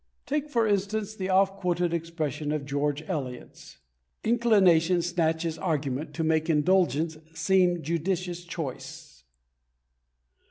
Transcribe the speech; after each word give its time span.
Take, 0.25 0.49
for 0.49 0.65
instance, 0.65 1.13
the 1.13 1.29
oft 1.29 1.57
quoted 1.59 1.93
expression 1.93 2.51
of 2.51 2.65
George 2.65 3.03
Eliot's: 3.07 3.77
"Inclination 4.23 5.03
snatches 5.03 5.59
argument 5.59 6.15
to 6.15 6.23
make 6.23 6.49
indulgence 6.49 7.19
seem 7.35 7.83
judicious 7.83 8.43
choice." 8.43 9.25